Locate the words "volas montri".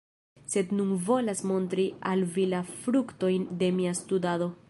1.09-1.85